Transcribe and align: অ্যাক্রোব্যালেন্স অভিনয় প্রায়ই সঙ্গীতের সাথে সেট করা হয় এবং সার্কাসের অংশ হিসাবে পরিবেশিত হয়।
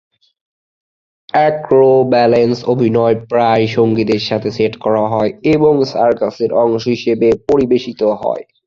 অ্যাক্রোব্যালেন্স 1.33 2.57
অভিনয় 2.73 3.15
প্রায়ই 3.29 3.67
সঙ্গীতের 3.77 4.21
সাথে 4.29 4.49
সেট 4.57 4.73
করা 4.83 5.03
হয় 5.07 5.31
এবং 5.55 5.73
সার্কাসের 5.91 6.51
অংশ 6.63 6.83
হিসাবে 6.93 7.27
পরিবেশিত 7.49 8.01
হয়। 8.21 8.43